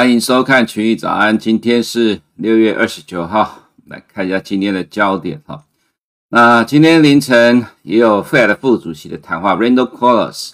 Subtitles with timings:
[0.00, 5.64] 欢迎收看群益早安，今天是六月二十九号，来看一下今天的焦点哈。
[6.30, 10.52] 那今天凌晨也有 Fed 副主席的谈话，Randall Quarles，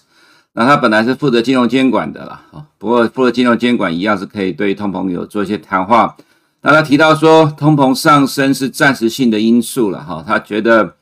[0.54, 2.42] 那他本来是负责金融监管的啦，
[2.76, 6.16] 不过负责金融监管一样是可以对通膨有做一些谈话。
[6.62, 10.96] 那他提到说，通膨上升是暂时性的因素了哈，他觉得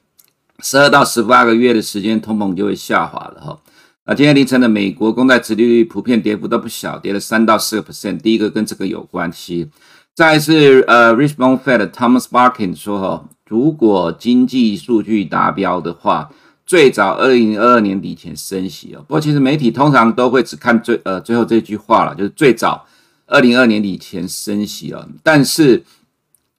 [0.59, 3.59] 十二到十八个月的时间，通膨就会下滑了哈。
[4.07, 8.19] 那今天凌晨的美国公债殖利率普遍跌幅都不小，跌了三到四个 percent。
[8.19, 9.71] 第一个跟这个有关系。
[10.15, 16.31] 再来是呃，Richmond Fed Thomas Barkin 说哈，如果经济数据达标的话，
[16.67, 19.01] 最早二零二二年底前升息哦。
[19.09, 22.87] 不过其实媒体通常都会只看最呃最后这句话了，就是最早
[23.27, 25.09] 二零二二年底前升息哦。
[25.23, 25.83] 但是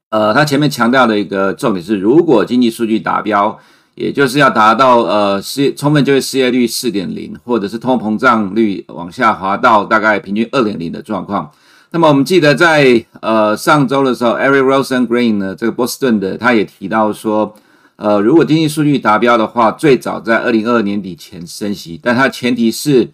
[0.09, 3.59] 呃，他前面强调的一个重点是，如果经济数据达标。
[3.95, 11.50] 也就是要达到呃失充分就业失业率四点零，或者是通膨胀率往下滑到大概平均二点零的状况。
[11.92, 17.55] 那么我们记得在呃上周的时候，Eric Rosengren 呢，这个波士顿的他也提到说，
[17.95, 23.11] 呃如果经济数据达标的话，最早在二零二二年底前升息，但他前提是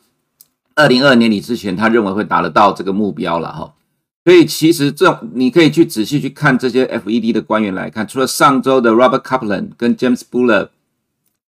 [0.73, 3.71] 二零二二年底之前，他认为会达得到这个目标了哈。
[4.23, 10.69] 所以其实这你可以去仔细去看这些 FED 的官员来看，除了上周的 Robert Kaplan 跟 James Bullard，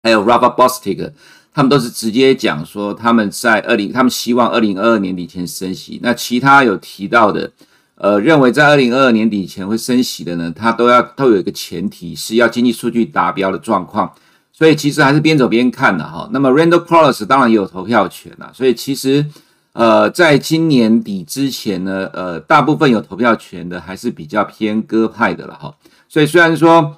[0.02, 1.12] 还有 Robert Bostic，
[1.54, 6.00] 他们都是直接讲说他们在二零，他们希望二零二二年底前升息。
[6.02, 7.52] 那其他有提到的，
[7.94, 14.12] 呃，认为在二零二二年底前会升息的呢，他都要都有一个前提是要经济数据达标的状况。
[14.52, 16.28] 所以其实还是边走边看的哈。
[16.34, 19.24] 那么 Randall Quarles 当然也有投票权啊，所以其实。
[19.74, 25.76] 呃，在今年底之前呢，呃，大部分有投票权的还是比较偏鸽派的了哈。
[26.08, 26.98] 所以虽然说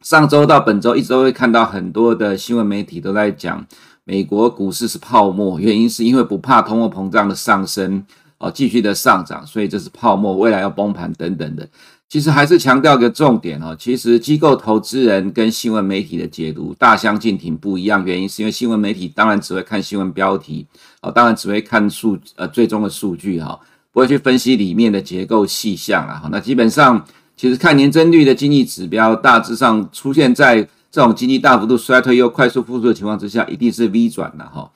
[0.00, 3.66] 上周到本周一直都会看到很多的新闻媒体都在讲
[4.04, 8.04] 美国股市是泡沫，原因是因为不怕通货膨胀的上升
[8.38, 11.68] 哦，继续的上涨，所以这是泡沫，未来要崩盘等等的。
[12.08, 20.64] 其实还是强调个重点哈，其实机构投资人跟新闻媒体的解读大相径庭不一样，原因是因为新闻媒体当然只会看新闻标题，
[21.02, 23.58] 哦，当然只会看数呃最终的数据哈，
[23.90, 26.28] 不会去分析里面的结构细项啊。
[26.30, 27.04] 那基本上
[27.36, 34.70] 其实看年增率的经济指标，大致上出现在这种经济大幅度衰退又快速复苏的情况之下，一定是 V 转了哈，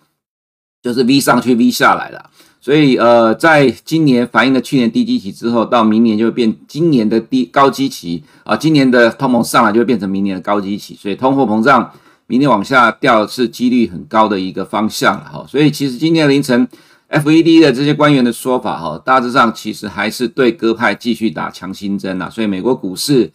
[0.82, 2.30] 就是 V 上去 V 下来了。
[2.60, 11.90] 所以，呃，在今年反映了去年低基期之后，到明年就会变今年的低高基期啊，今年的通膨上来就会变成明年的高基期，所以通货膨胀
[12.26, 15.44] 明年往下掉是几率很高的一个方向了哈。
[15.48, 16.66] 所以，其实今天凌晨
[17.10, 23.30] FED 的这些官员的说法哈，大致上其实还是对鸽派继续打强心针呐，所以美国股市。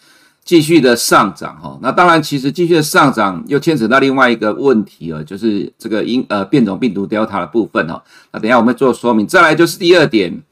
[0.45, 8.03] 继续的上涨哈，那当然，其实继续的上涨又牵扯到另外一个问题了，就是这个因呃变种病毒 Delta 的部分哈。
[8.33, 9.25] 那等下我们做说明。
[9.25, 10.43] 再来就是第二点，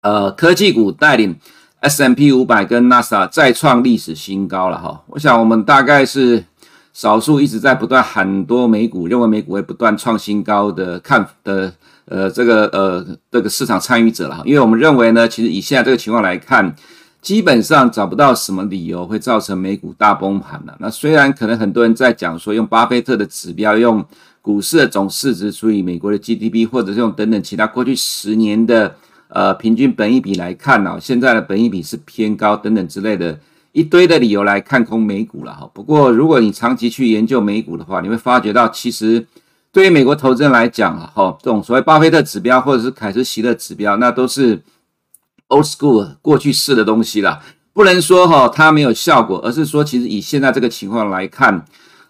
[0.00, 1.36] 呃，科技股带领
[1.80, 5.02] S M P 五百跟 NASA 再创历史新高了哈。
[5.08, 6.42] 我想我们大概是
[6.94, 11.70] 少数一直在不断喊多美股，认为美股会不断创新高的看的
[12.06, 14.42] 呃这个呃这个市场参与者了哈。
[14.46, 16.74] 因为我们认为呢，其实以现在这个情况来看。
[17.22, 20.74] 基本上找不到什么理由会造成美股大崩盘了。
[20.80, 24.02] 那虽然可能很多人在讲说，用巴菲特的指标，用
[24.40, 28.94] 股市的总市值除以美国的 GDP，或者是用等等其他过去十年的
[29.28, 33.38] 呃平均本益比来看呢，现在的本益比是偏高等等之类的
[33.72, 35.70] 一堆的理由来看空美股了哈。
[35.74, 39.26] 不过如果你长期去研究美股的话，你会发觉到其实
[39.70, 44.62] 对于美国投资人来讲啊，哈，这种所谓巴菲特指标或者是凯斯席勒指标，那都是。
[45.50, 47.40] Old school 过去式的东西了，
[47.72, 51.64] 不能说哈它没有效果，而是说其实以现在这个情况来看，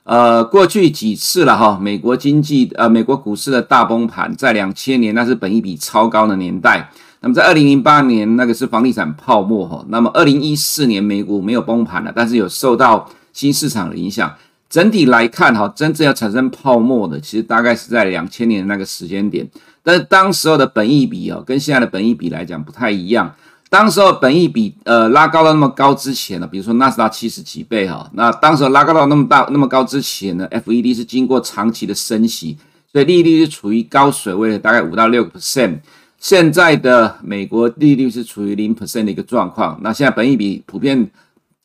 [0.05, 6.91] 呃，过去几次了哈，美国经济呃美国股市的大崩盘，在两千年那是本一比超高的年代，
[7.21, 14.33] 那么在二零零八年那个是房地产泡沫哈，那么二零一四年美股没有崩盘了，但是有受到新市场的影响。
[14.69, 19.45] 整体来看哈，真正要产生泡沫的，其实大概是在两千年的那个时间点。
[19.82, 23.34] 但是当时候的本益比哦，跟现在的本益比来讲不太一样。
[23.68, 32.56] 当时候本益比呃拉高到那么高之前呢，比如说纳斯达七十几倍哈，那当时候拉高到那么大那么高之前呢，FED 是经过长期的升息，
[32.92, 35.78] 所以利率是处于高水位的，大概五到六个 percent。
[36.18, 39.78] 现在的美国利率是处于零 percent 的一个状况。
[39.82, 41.10] 那现在本益比普遍。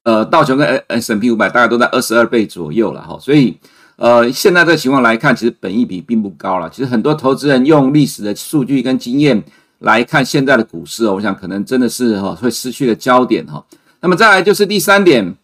[0.06, 3.58] 呃，道琼跟 S&P 500大概都在二十二倍左右了哈，所以
[3.98, 6.70] 呃，现在这个情况来看，其实本益比并不高了。
[6.70, 9.42] 其实很多投资人用历史的数据跟经验
[9.80, 13.66] 来看现在的股市，我想可能真的是哈会失去了焦点哈。
[14.02, 15.36] 那么再来就是第三点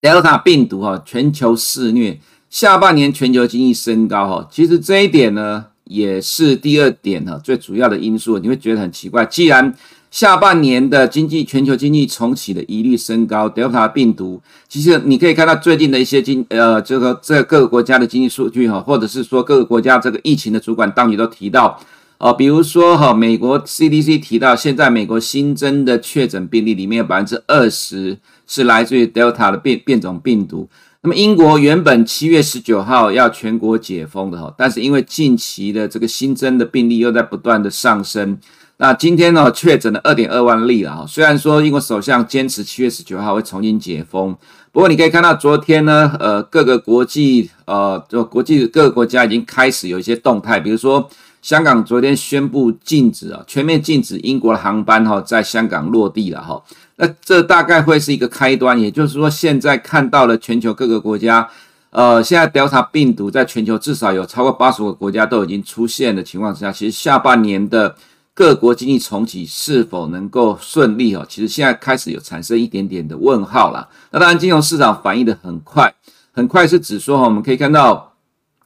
[0.00, 2.18] ，Delta 病毒哈全球肆虐，
[2.50, 8.38] 下半年全球经济升高哈，其实这一点呢也是第二点哈最主要的因素。
[8.38, 9.74] 你会觉得很奇怪，既然
[10.12, 21.80] 下半年的经济全球经济重启的疑虑升高，Delta 病毒其实你可以看到最近的一些经呃这个这各个国家的经济数据哈，或者是说各个国家这个疫情的主管当局都提到。
[22.18, 28.16] 哦，比如说哈，美国 CDC 提到，现在美国新增的确诊病例里面有百分之二十
[28.46, 30.68] 是来自于 Delta 的变变种病毒。
[31.00, 38.38] 那么英国原本七月十九号要全国解封的哈，但是因为近期的这个新增的病例又在不断的上升，
[38.82, 41.06] 那今天呢确诊了二点二万例了哈。
[41.06, 44.36] 虽然说英国首相坚持七月十九号会重新解封，
[44.72, 51.08] 不过你可以看到昨天呢，呃，各个国际呃，就国际各个国家已经开始有一些动态，比如说。
[51.42, 56.62] 香港昨天宣布禁止啊，全面禁止英国的航班哈在香港落地了哈。
[56.94, 61.48] 那这大概会是一个开端，也就是说，现在看到了全球各个国家，
[61.90, 67.96] 呃，现在 Delta 病毒在全球至少有超过八十个国家都已经出现的情况之下，其实下半年的
[68.34, 71.24] 各国经济重启是否能够顺利哦？
[71.28, 73.86] 其实现在开始有产生一点点的问号了。
[74.10, 75.94] 那当然，金融市场反应的很快，
[76.32, 78.14] 很快是指说哈，我们可以看到，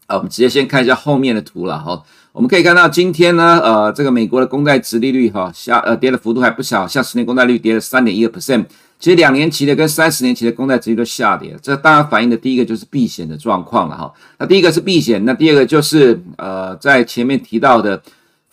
[0.06, 2.00] 啊，我们直接先看一下后面的图了哈。
[2.32, 8.64] 我们可以看到，今天呢，呃，这个美国的公债殖利率哈下呃跌的幅度还不小，像十年公债率跌了三点一个 percent，
[9.00, 14.12] 其实两年期的跟三十年期的公债殖利率都下跌，这当然反映的第一个就是避险的状况了哈。
[14.38, 18.00] 那第一个是避险，那第二个就是呃，在前面提到的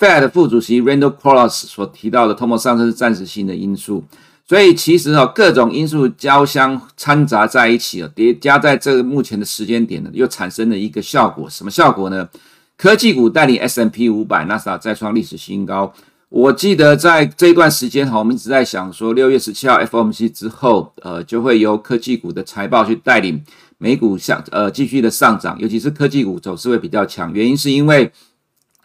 [0.03, 4.03] Fed 副主席 Randall Quarles 所提到的通货上升是暂时性的因素，
[4.45, 12.27] 所以其实哈各种因素交相掺杂在一起啊，叠加在这个目前的时间点呢，又产生了一个效果，什么效果呢？
[12.75, 15.93] 科技股带领 S&P 五百，纳斯达再创历史新高。
[16.27, 23.41] 我记得在这一段时间哈，我们一直在想说，六月十七号 FOMC 之后，呃，就会由科技股的财报去带领
[23.77, 27.31] 美股向呃继续的上涨，尤其是科技股走势会比较强。
[27.31, 28.11] 原因是因为，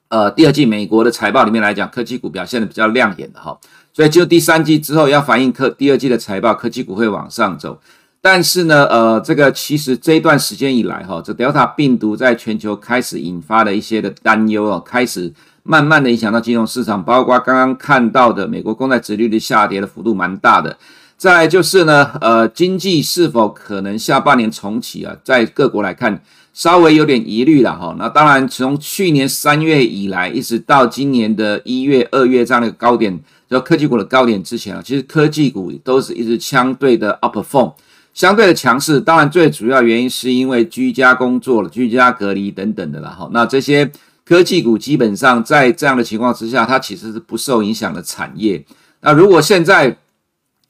[0.08, 3.58] 呃，第二季美国的财报里面来讲，科技股表现的比较亮眼的哈，
[3.92, 7.78] 所以就第三季之后要反映科第二季的财报，科技股会往上走。
[8.20, 15.32] 但是呢，呃，这个其实这一段时间以来，哈，这 Delta 病毒在全球开始引发了一些的担忧哦，开始
[15.62, 20.76] 慢慢的影响到金融市场，包括刚刚看到的美国公债殖利率下跌的幅度蛮大的。
[21.16, 25.16] 再就是呢，呃，经济是否可能下半年重启啊？
[25.22, 26.22] 在各国来看，
[26.58, 27.94] 稍微有点疑虑了哈。
[27.96, 33.16] 那当然，从去年三月以来，一直到今年的一月、二月这样的高点，
[33.48, 37.72] 就科技股的高点之前啊，其实科技股都是一直相对的 outperform。
[38.12, 43.30] 相对的强势，当然最主要原因是因为居家工作了、居家隔离等等的了哈。
[43.32, 43.88] 那这些
[44.24, 48.60] 科技股基本上在这样的情况之下，它其实是不受影响的产业。
[49.02, 49.96] 那如果现在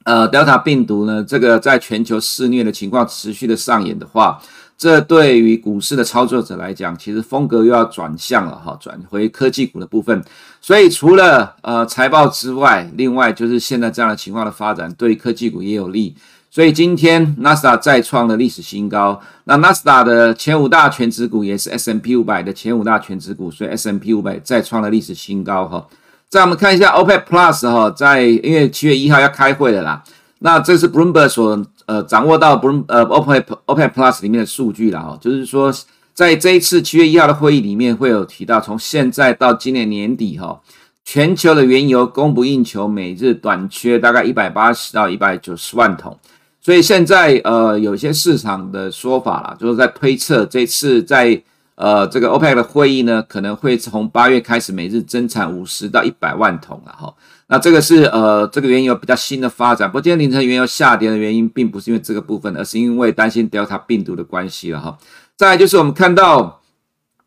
[0.03, 4.39] 呃 Delta 病毒呢，这个在全球肆虐的情况持续的上演的话，
[4.79, 10.23] 这对于股市的操作者来讲，其实风格又要转向了哈，转回科技股的部分。
[10.61, 16.15] 所以除了呃财报之外，另外就是现在这样的情况的发展，对科技股也有利。
[16.49, 19.19] 所以今天纳斯达再创了历史新高。
[19.43, 25.85] 那纳斯达的前五大权值股也是 S M P 五百的前五大权值股，所以 S M P 五百再创了历史新高哈。
[26.29, 30.01] 再我们看一下 OPEC Plus 哈，在因为七月一号要开会了啦。
[30.39, 35.73] 那这是 Bloomberg 所呃掌握到 Bro，呃 OPEC OPEC Plus 里面的数据了哈，就是说
[36.13, 40.61] 在这一次七月一号的会议里面会有提到，从现在到今年年底哈，
[41.03, 46.17] 全球的原油供不应求，每日短缺大概一百八十到一百九十万桶。
[46.61, 51.41] 所以现在呃，有些市场的说法啦，就是在推测这次在
[51.75, 57.13] 呃这个 OPEC 的会议呢，可能会从八月开始每日增产五十到一百万桶了哈。
[57.49, 59.89] 那这个是呃这个原油比较新的发展。
[59.89, 64.97] 不过今天凌晨原油下跌的原因，并不是因为这个部分，而是因为担心 Delta 病毒的关系了哈。
[65.35, 66.61] 再来就是我们看到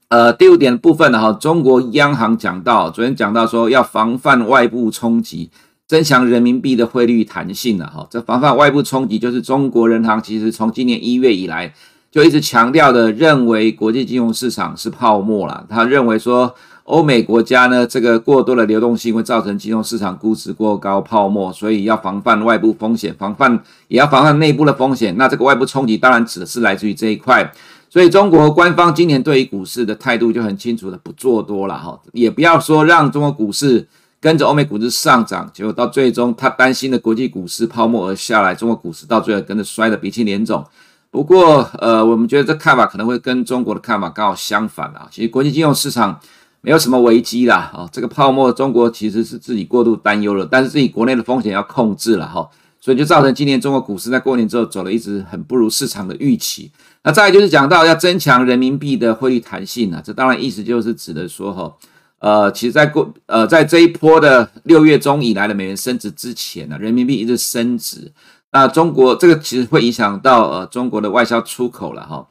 [0.09, 5.51] 呃第五点的部分了哈，中国央行讲到，昨天讲到说要防范外部冲击。
[5.89, 11.75] 增强人民币的汇率弹性了哈，这防范外部冲击，就是中国人行其实从今年一月以来
[12.11, 15.67] 就一直强调的，认为国际金融市场是泡沫了。
[15.69, 25.17] 他认为说，欧美国家呢，这个过多的流动性会造成金融市场估值过高、泡沫，所以要防范外部风险，防范也要防范内部的风险。
[25.17, 27.53] 那这个外部冲击当然指的是来自于这一块。
[27.89, 33.89] 所以中国官方今年对于股市的态度就很清楚的，不做多了哈，也不要说让中国股市。
[34.23, 40.65] 跟着欧美股市上涨，结果到最终他担心的国际股市泡沫而下来，中国股市到最后跟着摔得鼻青脸肿。
[41.11, 45.09] 不过，呃，我们觉得这看法可能会跟中国的看法刚好相反啊。
[45.11, 46.21] 其实国际金融市场
[46.63, 52.49] 没有什么危机啦，啊，这个泡沫中国其实是自己过度担忧了，但是自己国内的风险要控制了哈，
[52.81, 56.71] 所以就造成今年中国股市在过年之后走了一直很不如市场的预期。
[57.03, 61.73] 那再来就是讲到要增强人民币的汇率弹性啊，这当然意思就是指的说哈。
[62.21, 68.13] 呃，其实在过呃在这一波的六月中以来的美元升值之前呢，人民币一直升值。
[68.53, 72.25] 那中国这个其实会影响到呃中国的外销出口了哈。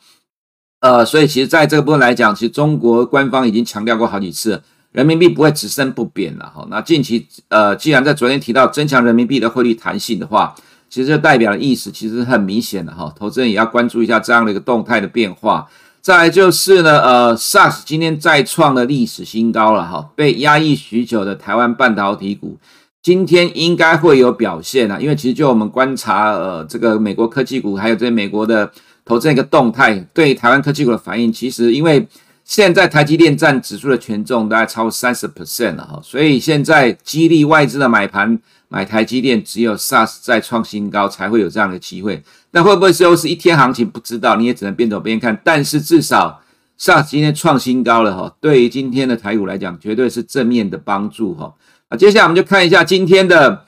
[0.82, 4.60] 呃，所以其实在这个部分来讲，其实中国官方已经强调过好几次，
[4.92, 6.66] 人民币不会只升不贬了哈。
[6.72, 10.56] 那近期呃，既然在昨天提到增强人民币的汇率弹性的话，
[10.90, 15.68] 其实就代表的意思其实很明显的哈，投资人也要关注一下这样的一个动态的变化。
[16.02, 22.58] 再来就是呢，呃，SARS 今天再创了历史新高了哈，被压抑许久的台湾半导体股
[23.04, 28.72] 今天应该会有表现啊，因为其实就我们观察，呃，这个美国科技股还有这美国的。
[29.12, 32.08] 投资一个动态对台湾科技股的反应，其实因为
[32.46, 38.40] 现在台积电占指数的权重大概超过三十 percent 了哈，所以现在激励外资的买盘
[38.70, 42.24] 买台积电，只有 SARS 再创新高才会有这样的机会。
[42.52, 43.86] 那会不会又是一天行情？
[43.86, 45.38] 不知道，你也只能边走边看。
[45.44, 46.42] 但是至少
[46.80, 51.54] SARS 今天创新高了哈，对于今天的台股来讲，绝对是正面的帮助哈。
[51.90, 53.66] 那，接下来我们就看一下今天的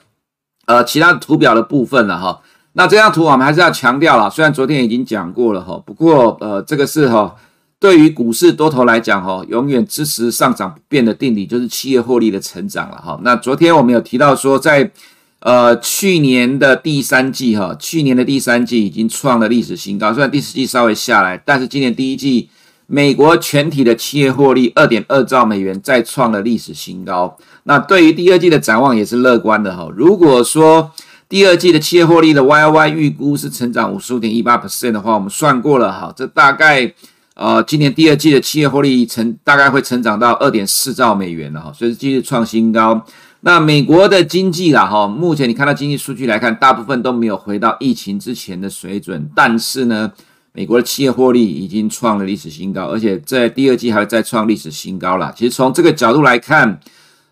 [0.64, 2.40] 呃其他图表的部分了哈。
[2.76, 7.36] 那这张图我们还是要强调了，虽然昨天已经讲过了哈，不过呃，这个是哈，
[7.78, 13.18] 对于股市多头来讲哈，永远支持上涨不变的定理就是企业获利的成长了哈。
[13.22, 14.90] 那昨天我们有提到说，在
[15.38, 22.48] 呃去年的第三季哈，去年的第三季已经创了历史新高，虽然第四季稍微下来，但是今年第一季
[22.86, 27.36] 美国全体的企业获利二点二兆美元再创了历史新高。
[27.62, 29.88] 那对于第二季的展望也是乐观的哈。
[29.96, 30.90] 如果说
[31.34, 36.94] 第二季的企业获利的 Y Y 预估是成长五十五点一八 percent 的话，我们算过了哈，这大概
[37.34, 43.04] 呃今年第二季的企业获利成大概会成长到二点四兆美元了哈，所以继续创新高。
[43.40, 50.12] 那美国的经济啦哈，目前你看到经济数据来看，大部分都没有回到疫情之前的水准，但是呢，
[50.52, 55.34] 美国的企业获利已经创了历史新高，而且在第二季还会再创历史新高了。
[55.36, 56.78] 其实从这个角度来看。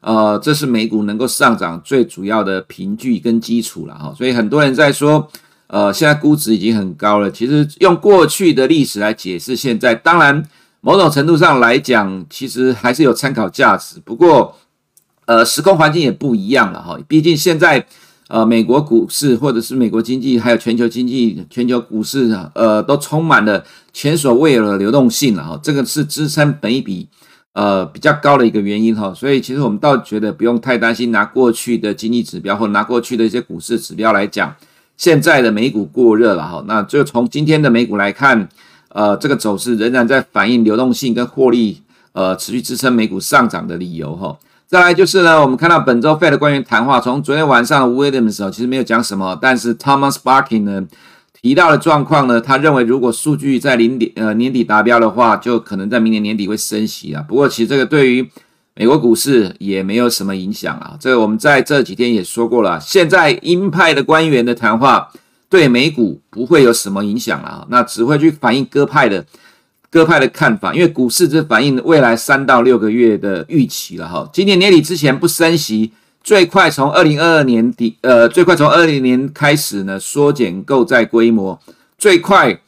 [0.02, 5.28] 呃，这是美股能够上涨最主要的凭据跟基础了哈，所以很多人在说，
[5.68, 7.30] 呃，现在估值已经很高了。
[7.30, 10.44] 其实用过去的历史来解释现在，当然
[10.80, 14.00] 某种程度上来讲，其实还是有参考价值。
[14.04, 14.56] 不过，
[15.26, 16.98] 呃，时空环境也不一样了哈。
[17.06, 17.86] 毕竟现在，
[18.26, 25.60] 呃，美国股市或者是美国经济，还有全球经济、全球股市，呃，都充满了前所未有的流动性了哈。
[25.62, 27.08] 这个是支撑本一比。
[27.54, 34.54] 呃，比较高的一个原因哈，所以其实我们倒觉得不用太担心，拿过去的经济指标或拿过去的一些股市指标来讲，
[34.96, 36.64] 现在的美股过热了哈。
[36.66, 38.48] 那就从今天的美股来看，
[38.88, 41.82] 呃，这个走势仍然在反映流动性跟获利，
[42.12, 44.34] 呃，持续支撑美股上涨的理由哈。
[44.66, 50.82] 再来就是呢，我们看到本周 Fed 的官员谈话，从昨天晚上的 Williams 的时候，其实没有讲什么，但是 Thomas Barkin 呢，
[51.42, 57.20] 提到的状况呢，他认为如果数据在零点呃年底达标的话，就可能在明年年底会升息啊。
[57.28, 58.30] 不过其实这个对于
[58.76, 60.96] 美国股市也没有什么影响啊。
[61.00, 65.10] 这个我们在这几天也说过了，现在鹰派的官员的谈话
[65.50, 69.26] 对美股不会有什么影响啊，那只会去反映鸽派的
[69.90, 74.30] 鸽派的看法，因为股市只反映未来三到六个月的预期了哈。
[74.32, 75.90] 今年年底之前不升息。
[76.22, 81.60] 最快从二零二二年底，呃，最快从二零年开始呢，缩减购债规模，
[81.98, 82.60] 最快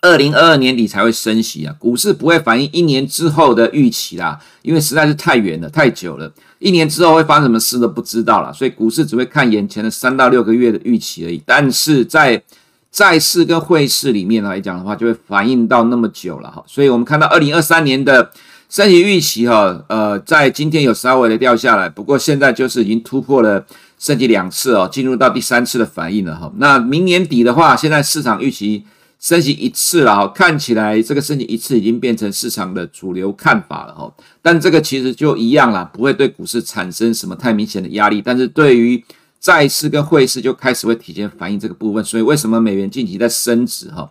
[0.00, 1.74] 二零二二年底才会升息啊。
[1.78, 11.42] 股市不会反映一年之后的预期啦，因为实在是太远了，太久了，一年之后会发生什么事都不知道了，所以股市只会看眼前的三到六个月的预期而已。
[11.44, 12.42] 但是在
[12.90, 16.64] 债市跟汇市里面来讲的话，就会反映到那么久了哈。
[16.66, 18.30] 所以我们看到二零二三年的。
[18.68, 23.64] 升息预期哈，呃，在今天有稍微的掉下来，不过现在就是已经突破了
[23.98, 26.52] 升息两次哦，进入到第三次的反应了哈。
[26.58, 28.84] 那明年底的话，现在市场预期
[29.18, 34.12] 升息一次了哈，看起来这个升息一次已经变成市场的主流看法了哈。
[34.42, 39.02] 但这个其实就一样啦，不会对股市产生什么太明显的压力，但是对于
[39.40, 42.04] 债市跟汇市就开始会提前反映这个部分。
[42.04, 44.10] 所以为什么美元近期在升值哈？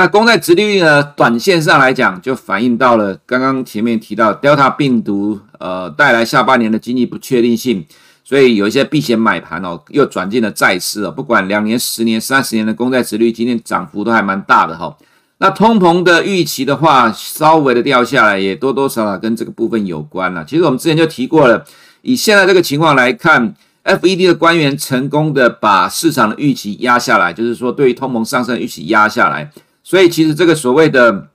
[0.00, 1.02] 那公债殖利率呢？
[1.02, 7.84] 短线上来讲，就反映到了刚刚前面提到 Delta 病毒，呃，带来下半年的经济不确定性，
[8.22, 11.10] 所以有一些避险买盘哦，又转进了债市哦。
[11.10, 14.96] 不管两年、十年、三十年的公债殖率，今天涨幅都还蛮大的哈。
[15.38, 20.44] 那通膨的预期的话，稍微的掉下来，也多多少少跟这个部分有关了。
[20.44, 21.64] 其实我们之前就提过了，
[22.02, 23.52] 以现在这个情况来看
[23.82, 29.50] ，FED 的官员成功的把市场的预期压下来，就是说对于通膨上升预期压下来。
[29.88, 31.28] 所以其实这个所谓的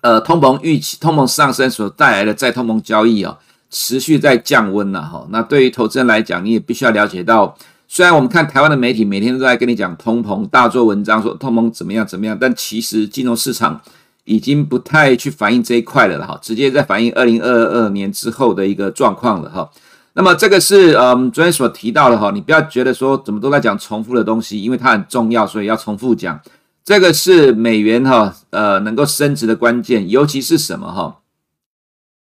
[0.00, 3.36] 呃通膨预期、通膨上升所带来的再通膨交易啊，
[3.68, 5.26] 持续在降温了哈。
[5.28, 7.54] 那对于投资人来讲，你也必须要了解到，
[7.86, 13.78] 虽然我们看台湾的媒体每天都在跟你讲通膨，大做文章说通膨怎么样怎么样，但其实金融市场
[14.24, 19.70] 已经不太去反映这一块了了哈，直接在反映二零二二年之后的一个状况了哈。
[20.14, 26.40] 那么这个是嗯昨天所提到的哈，你不要觉得说怎么都在讲重复的东西，因为它很重要，所以要重复讲。
[26.84, 31.18] 这个是美元哈呃能够升值的关键，尤其是什么哈？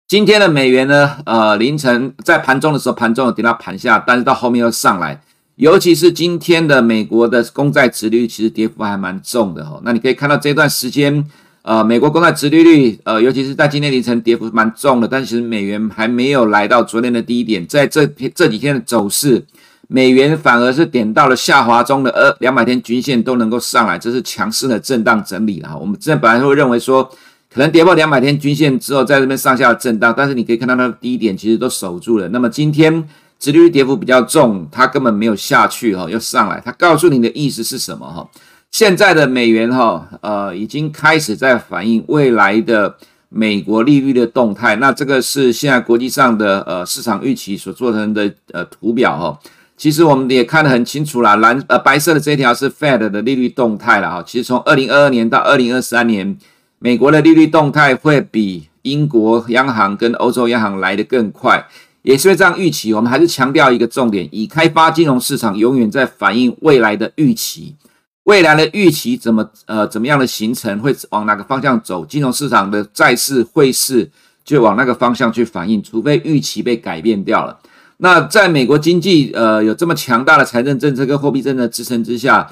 [0.08, 5.20] 今天的美元呢，呃凌晨在盘中的时候，盘中有跌到盘下，但是到后面又上来。
[5.56, 9.80] 尤其是今天的美国的公债殖利率，其实跌幅还蛮重的哈。
[9.82, 11.25] 那你可以看到这段时间，
[11.62, 15.08] 呃，美国公债殖利率，呃，尤其是在今天凌晨跌幅蛮重的。
[15.08, 19.42] 但其实美元还没有来到昨天的低点，在这这几天的走势，
[19.88, 25.76] 美元反而是点到了下滑中的呃两百天均线都能够上来，这是强势的震荡整理了。
[25.78, 27.05] 我们之前本来会认为说，
[27.52, 32.28] 可能跌破两百天均线之后，在这边上下震荡，但是你可以看到它的低点其实都守住了。
[32.28, 33.07] 那么今天。
[33.38, 36.59] 殖利率跌幅比较重，它根本没有下去哈，又上来。
[36.64, 38.26] 它告诉你的意思是什么哈？
[38.71, 42.97] 现在的美元哈，呃，已经开始在反映未来的
[43.28, 44.76] 美国利率的动态。
[44.76, 49.38] 那这个是现在国际上的呃市场预期所做成的呃图表哈。
[49.76, 54.23] 其实我们也看得很清楚啦，蓝呃白色的这条是 Fed 的利率动态了哈。
[54.26, 56.38] 其实从二零二二年到二零二三年，
[56.78, 61.66] 美国的利率动态会比英国央行跟欧洲央行来得更快。
[62.02, 67.75] 也是这样预期，我们还是强调一个重点：已开发金融市场永远在反映未来的预期，
[68.23, 72.06] 未来的预期怎么呃怎么样的形成，会往哪个方向走？
[72.06, 74.09] 金融市场的债市、汇市
[74.45, 77.59] 就往那个方向去反映，除非预期被改变掉了。
[77.98, 82.50] 那在美国经济呃有这么强大的财政政策跟货币政策支撑之下，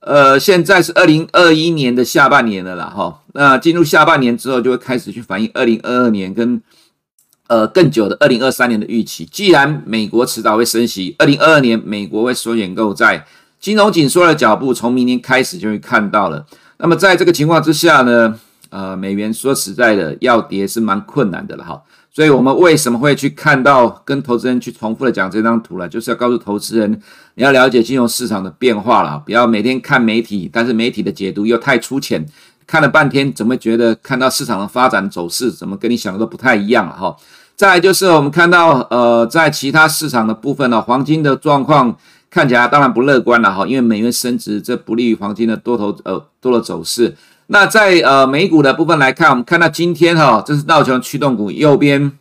[0.00, 3.22] 呃，现在是二零二一年的下半年了啦，哈。
[3.34, 6.62] 那进入下半年之后，就会开始去反映二零二二年跟。
[7.48, 13.24] 呃，更久的二零二三年的预期，既然美国迟早会升息，二零二二年美国会缩减购债，
[13.60, 16.44] 金融紧缩的脚步从明年开始就会看到了。
[16.78, 18.36] 那么在这个情况之下呢，
[18.70, 21.80] 呃，美元说实在的要跌是蛮困难的了哈。
[22.16, 25.86] 所以我们为什么会去看到跟投资人去重复的讲这张图呢？
[25.86, 26.90] 就是要告诉投资人，
[27.34, 32.24] 你要了解金融市场的变化了，不要每天看媒体，但是媒体的解读又太粗浅，
[32.66, 37.14] 看了半天怎么觉得看到市场的发展走势，怎么跟你想的都不太一样了哈。
[37.54, 41.94] 再来就是我们看到，呃，在其他市场的部分呢，黄金的状况
[42.30, 47.14] 看起来当然不乐观了哈，因为美元升值，这不利于黄金的多头呃多的走势。
[47.48, 52.12] 那在呃美股的部分来看，我们看到今天哈，这是道琼驱动股右边，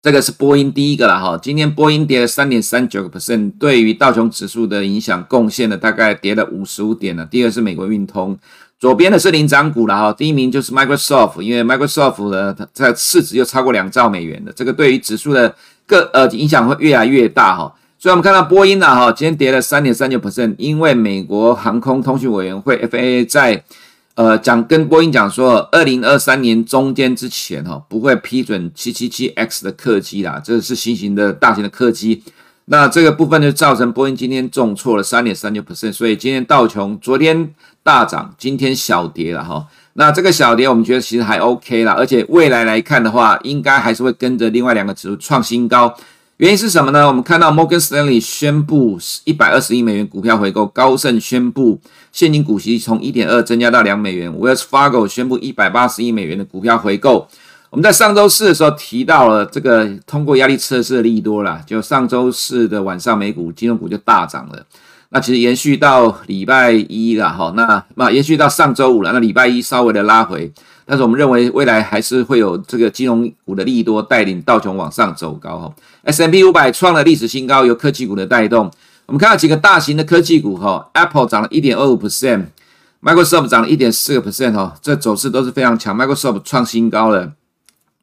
[0.00, 7.26] 这个是波音第一个了哈，今天波音跌了三点三九个 percent，对于道琼指数的影响贡献了大概跌了五十五点了。
[7.26, 8.38] 第二是美国运通。
[8.78, 15.54] 左边的是领涨股了哈，第一名就是 Microsoft，因为 Microsoft 呢，它在市值又超过两兆美元的，这个对于指数的
[15.86, 17.74] 个呃影响会越来越大哈。
[17.98, 23.62] 所以我们看到波音呢哈，今天跌了三点三九 percent，因为美国航空通讯委员会 FAA 在
[24.20, 32.22] 呃讲跟波音讲说，二零二三年中间之前哈不会批准七七七 X 的客机啦，这是新型的大型的客机。
[32.66, 39.66] 那这个部分就造成波音今天重挫了三点三九 percent，所以今天道琼昨天大涨，今天小跌了哈。
[39.94, 45.96] 那这个小跌我们觉得其实还 OK 啦，而且未来来看的话，应该还是会跟着另外两个指数创新高。
[46.40, 47.06] 原因是什么呢？
[47.06, 51.78] 我们看到摩根士丹利宣布一百二十亿美元股票回购，高盛宣布
[52.12, 57.28] 现金股息从一点二增加到两美元，Wells Fargo 宣布一百八十亿美元的股票回购。
[57.68, 64.64] 我们在上周四的时候提到了这个通过压力测试的利多啦，就上周四的晚上美股金融股就大涨了。
[65.12, 70.50] 那其实延续到礼拜一了哈，那那延续到上周五了，那礼拜一稍微的拉回，
[70.86, 75.74] 但是我们认为未来还是会有这个金融股的利多带领道琼往上走高哈。
[76.04, 78.70] S M P 五百创了历史新高，由科技股的带动。
[79.06, 87.32] 我们看到几个大型的科技股哈，Apple 涨了一点二五 percent，Microsoft 涨了一点四个 percent 哈，这走势都是非常强，Microsoft 创新高了。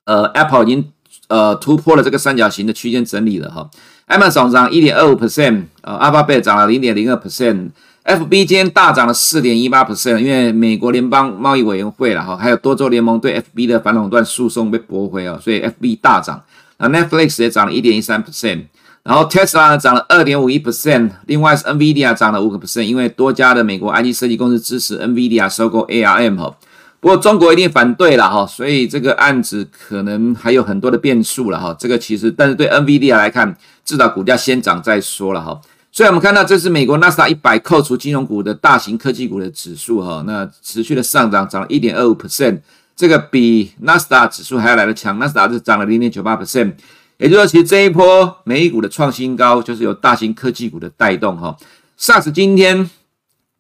[0.04, 0.92] 呃，Apple 已经
[1.30, 3.70] 呃突破了这个三角形的区间整理了哈。
[4.08, 16.42] Amazon 涨一点二五 percent，呃，Alphabet 涨了零点零二 percent，FB 今天大涨了四点一八 percent，因为美国联邦贸易委员会了哈，还有多州联盟对 FB 的反垄断诉讼被驳回哦，所以 FB 大涨。
[16.78, 18.62] 那 Netflix 也涨了一点一三 percent，
[19.04, 26.56] 然后 Tesla 呢涨了二点五一 percent，另外是 NVIDIA 涨了五个 percent，因为多家的美国 IT 设计公司支持 NVIDIA 收购 ARM 哈。
[27.00, 31.76] 不过中国一定反对了哈，所以这个案子可能还有很多的变数了哈。
[31.78, 33.56] 这个其实，但是对 NVIDIA 来看，
[33.88, 35.60] 至少股价先涨再说了哈。
[35.92, 42.60] 所以我们看到这是美国纳斯达一百扣除金融股的大型科技股的指数哈，那持续的上涨，涨了一点二五 percent，
[42.96, 46.74] 这个比纳斯达指数还要来得强，纳斯达是涨了零点九八 percent。
[47.18, 51.58] 也就是说，其实这一波美股的创新高就是由大型科技股的带动哈。
[51.98, 52.90] SARS 今天。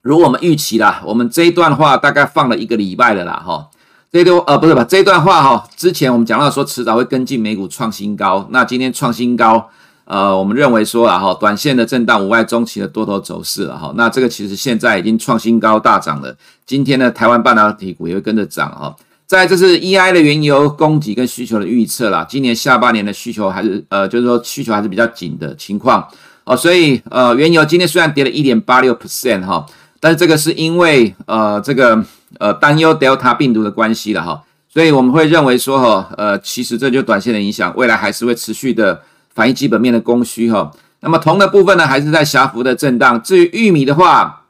[0.03, 3.67] 如我们预期啦，我们这一段话大概放了一个礼拜了啦，哈。
[4.09, 4.81] 这一段呃不是吧？
[4.85, 9.69] 这一段话哈，之前我们讲到说迟早会跟进美股创新高，那今天创新高，
[10.07, 13.93] 呃，我们认为说啊哈，短线的震荡无碍中期的多头走势了哈。
[13.95, 18.95] 那这个其实现在已经创新高大涨了，今天呢，台湾半导体股也会跟着涨哈。
[19.25, 26.07] 再来这是 EI 的原油供给跟需求的预测啦，今年下半年的需求还是呃就是说需求还是比较紧的情况
[26.45, 29.65] 哦，所以呃原油今天虽然跌了一点八六 percent 哈。
[29.99, 31.99] 但是这个是因为呃这个
[32.37, 39.01] 呃担忧 Delta 病毒的关系了哈，所以我们会认为说哈呃其实这就短线的影响，未来还是会持续的
[39.37, 40.71] 反映基本面的供需哈。
[41.01, 43.21] 那么铜的部分呢，还是在狭幅的震荡。
[43.21, 44.45] 至于玉米的话，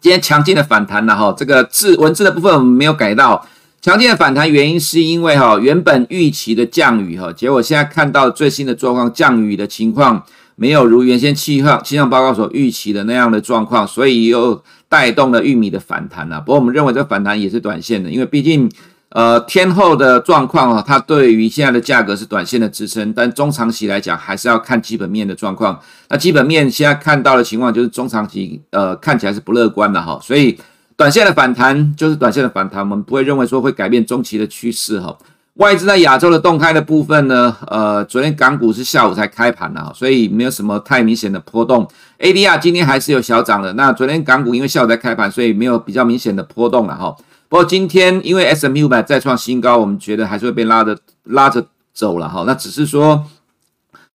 [0.00, 3.44] 今天强劲的反弹了哈，这个字文字的部分我们没有改到，
[3.82, 10.22] 强劲的反弹原因是因为哈原本预期的降雨哈，结果现在看到最新的状况，降雨的情况
[10.54, 14.62] 没有如原先气象气象报告所预期的那样的状况，所以又。
[14.90, 18.68] 带动了玉米的反弹啊，不过我们认为这反弹也是短线的，因为毕竟，
[19.10, 25.78] 呃，天后的状况啊，它对于现在的价格是短线的支撑，但中长期来讲还是要看基本面的状况。
[26.08, 30.56] 那基本面现在看到的情况就是中长期，呃，看起来是不乐观的哈，所以
[30.96, 35.16] 短线的反弹就是短线的反弹，我们不会认为说会改变中期的趋势哈。
[35.54, 41.86] 外资在亚洲的动态的部分呢，呃，昨天港股是下午才开盘的，所以没有什么太明显的波动。
[42.20, 43.72] ADR 今天还是有小涨的。
[43.72, 47.14] 那昨天港股因为下午才开盘，所以没有比较明显的波动了哈。
[47.50, 52.44] 不过今天因为 S&P 500再创新高，我们觉得还是会被拉着拉着走了哈。
[52.46, 53.26] 那只是说。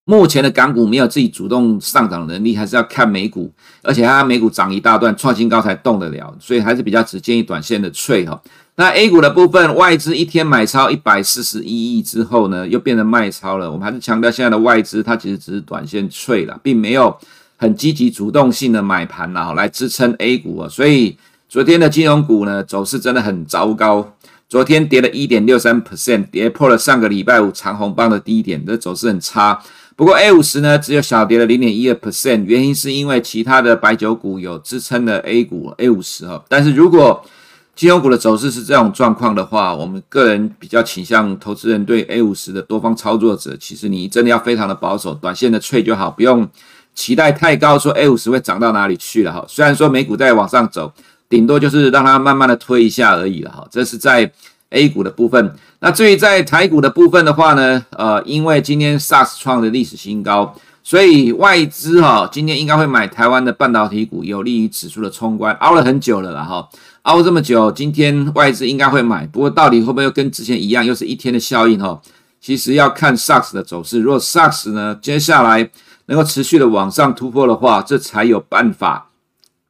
[0.06, 3.50] 目前的港股没有自己主动上涨能力，还是要看美股，
[3.82, 8.38] 而且它美股涨一大段，创新高才动得了，所以还是比较只建议短线的脆哈。
[8.74, 13.72] 那 A 股的部分，外资一天买超一百四十一亿之后呢，又变成卖超了。
[13.72, 17.16] 我们还是强调现在的外资，它其实只是短线脆了，并没有
[17.56, 20.68] 很积极主动性的买盘了来支撑 A 股啊。
[20.68, 21.16] 所以
[21.54, 24.12] 昨天的金融股呢，走势真的很糟糕，
[24.48, 29.62] 昨天跌了一点六三 percent，跌破了上个礼拜五长红棒的低点，这走势很差。
[29.94, 36.44] 不过 A 五十呢，只有小跌了零点一二 percent，原因是因为其他的白酒股有支撑的 A 股 A 五十哈。
[36.48, 37.24] 但是如果
[37.76, 46.48] 金融股的走势是这种状况的话，我们个人比较倾向投资人对 A 五十的多方操作者，其实你真的要非常的保守，短线的脆就好，不用
[46.96, 49.44] 期待太高，说 A 五十会涨到哪里去了哈。
[49.46, 50.92] 虽然说美股在往上走，
[51.34, 53.66] 顶多就是让它慢慢的推一下而已了哈。
[53.68, 54.30] 这是在
[54.70, 55.52] A 股的部分。
[55.80, 65.52] 那至于在台股的部分的话呢，呃，因为今天 SARS 创的历史新高，所以外资哈今天应该会买台湾的半导体股，有利于指数的冲关。
[65.56, 66.68] 熬了很久了啦哈，
[67.02, 69.26] 熬这么久，今天外资应该会买。
[69.26, 72.00] 不过到底会不会跟之前一样，又是一天的效应哈？
[72.40, 73.98] 其实要看 SARS 的走势。
[74.00, 75.68] 如果 SARS 呢接下来
[76.06, 79.08] 能够持续的往上突破的话，这才有办法。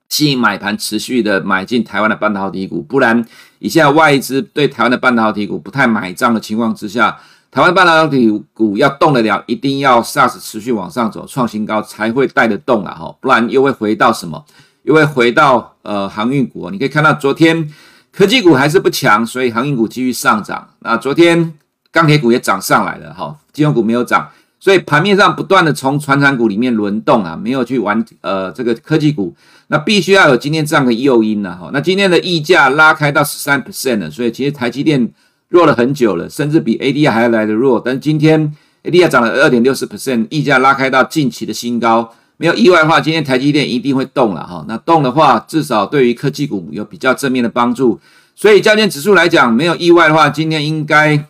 [0.08, 3.24] 吸引买盘持续的买进台湾的半导体股，不然
[3.58, 7.16] 以下外资对台湾的半导体股不太买账的情况之下，
[7.50, 12.94] 台湾半导体股要动得了，一定要 SARS 持续往上走，创新高才会带得动啊！
[12.94, 14.44] 哈，不然又会回到什么？
[14.82, 16.68] 又会回到呃航运股。
[16.70, 17.72] 你可以看到昨天
[18.12, 20.68] 科技股还是不强，所以航运股继续上涨。
[20.80, 21.54] 那昨天
[21.90, 24.28] 钢铁股也涨上来了，哈，金融股没有涨，
[24.64, 29.36] 所以盘面上不断的从传产股里面轮动啊，没有去玩呃这个科技股。
[29.66, 31.68] 那必须要有今天这样的诱因了哈。
[31.70, 35.06] 那今天的溢价拉开到十三 percent 了，所以其实台积电
[35.50, 37.78] 弱了很久了，甚至比 ADR 还要来得弱。
[37.84, 44.64] 但今天 ADR 涨了二点六四 percent，溢价拉开到近期的新高，没有意外的话，今天台积电一定会动了哈。
[44.66, 48.00] 那动的话，至少对于科技股有比较正面的帮助。
[48.34, 51.22] 所以加权指数来讲，没有意外的话，今天应该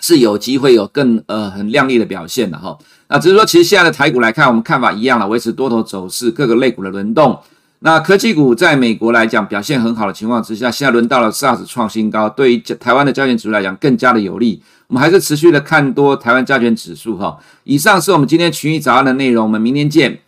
[0.00, 2.76] 是有机会有更呃很亮丽的表现的哈。
[3.08, 7.38] 那只是说，其实现在的台股来看，我们看法一样了，维持多头走势，各个类股的轮动。
[7.80, 14.62] 那科技股在美国来讲表现很好的情况之下，现在轮到了 SARS 创新高，对于台湾的加权指数来讲更加的有利。
[14.86, 17.38] 我们还是持续的看多台湾加权指数哈。
[17.64, 20.20] 以上是我们今天群益早安的内容，我们明天见。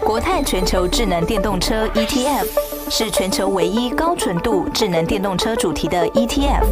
[0.00, 2.46] 国泰全球智能电动车 ETF
[2.88, 6.64] 是全球唯一高纯度智能电动车主题的 ETF，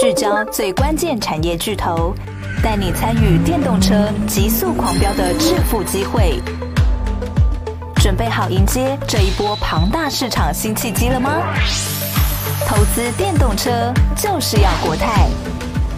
[0.00, 2.14] 聚焦最关键产业巨头，
[2.62, 6.40] 带你参与电动车急速狂飙的致富机会。
[7.96, 11.30] 准备好迎接这一波庞大市场新契机了吗？
[12.66, 15.28] 投资电动车就是要国泰。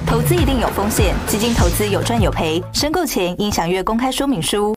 [0.06, 4.74] 投资一定有风险，基金投资有赚有赔，申购前应详阅公开说明书。